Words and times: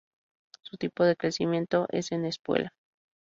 Su 0.63 0.77
tipo 0.77 1.03
de 1.05 1.15
crecimiento 1.15 1.85
es 1.91 2.11
en 2.11 2.25
"espuela". 2.25 2.73